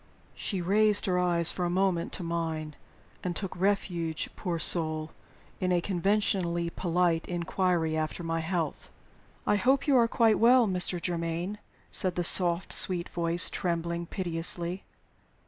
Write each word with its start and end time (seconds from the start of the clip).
She 0.33 0.63
raised 0.63 1.05
her 1.05 1.19
eyes 1.19 1.51
for 1.51 1.63
a 1.63 1.69
moment 1.69 2.11
to 2.13 2.23
mine, 2.23 2.75
and 3.23 3.35
took 3.35 3.55
refuge, 3.55 4.29
poor 4.35 4.57
soul, 4.57 5.11
in 5.59 5.71
a 5.71 5.79
conventionally 5.79 6.71
polite 6.71 7.27
inquiry 7.27 7.95
after 7.95 8.23
my 8.23 8.39
health. 8.39 8.89
"I 9.45 9.57
hope 9.57 9.85
you 9.85 9.95
are 9.97 10.07
quite 10.07 10.39
well, 10.39 10.65
Mr. 10.67 10.99
Germaine," 10.99 11.59
said 11.91 12.15
the 12.15 12.23
soft, 12.23 12.73
sweet 12.73 13.09
voice, 13.09 13.47
trembling 13.47 14.07
piteously. 14.07 14.85